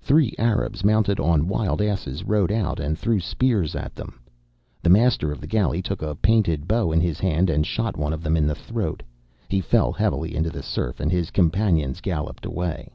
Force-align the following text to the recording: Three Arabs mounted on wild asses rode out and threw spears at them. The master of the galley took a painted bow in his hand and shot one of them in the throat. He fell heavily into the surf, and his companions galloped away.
Three 0.00 0.34
Arabs 0.38 0.82
mounted 0.82 1.20
on 1.20 1.46
wild 1.46 1.80
asses 1.80 2.24
rode 2.24 2.50
out 2.50 2.80
and 2.80 2.98
threw 2.98 3.20
spears 3.20 3.76
at 3.76 3.94
them. 3.94 4.18
The 4.82 4.90
master 4.90 5.30
of 5.30 5.40
the 5.40 5.46
galley 5.46 5.82
took 5.82 6.02
a 6.02 6.16
painted 6.16 6.66
bow 6.66 6.90
in 6.90 7.00
his 7.00 7.20
hand 7.20 7.48
and 7.48 7.64
shot 7.64 7.96
one 7.96 8.12
of 8.12 8.24
them 8.24 8.36
in 8.36 8.48
the 8.48 8.56
throat. 8.56 9.04
He 9.48 9.60
fell 9.60 9.92
heavily 9.92 10.34
into 10.34 10.50
the 10.50 10.64
surf, 10.64 10.98
and 10.98 11.12
his 11.12 11.30
companions 11.30 12.00
galloped 12.00 12.44
away. 12.44 12.90